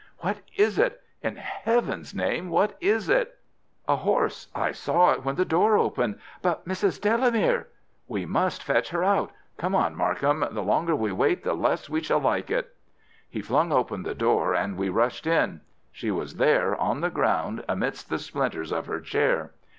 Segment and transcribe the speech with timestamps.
[0.21, 0.99] "What is it?
[1.21, 3.37] In Heaven's name, what is it?"
[3.87, 4.47] "A horse.
[4.55, 6.19] I saw it when the door opened.
[6.41, 6.99] But Mrs.
[6.99, 7.67] Delamere——?"
[8.07, 9.31] "We must fetch her out.
[9.57, 12.73] Come on, Markham; the longer we wait the less we shall like it."
[13.29, 15.61] He flung open the door and we rushed in.
[15.91, 19.51] She was there on the ground amidst the splinters of her chair.